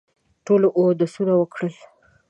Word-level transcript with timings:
ټولو 0.45 0.67
اودسونه 0.77 1.33
وکړل. 1.37 1.73